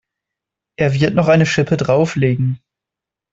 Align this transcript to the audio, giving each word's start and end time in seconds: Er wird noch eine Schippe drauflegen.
Er 0.79 0.95
wird 0.95 1.13
noch 1.13 1.27
eine 1.27 1.45
Schippe 1.45 1.77
drauflegen. 1.77 2.59